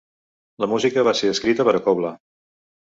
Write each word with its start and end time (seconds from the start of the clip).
La 0.65 0.69
música 0.71 1.05
va 1.11 1.15
ser 1.21 1.31
escrita 1.35 1.69
per 1.71 1.77
a 1.79 1.85
cobla. 1.91 2.17